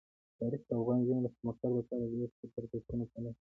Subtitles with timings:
[0.39, 3.29] تاریخ د افغان نجونو د پرمختګ لپاره ډېر ښه فرصتونه په نښه کوي.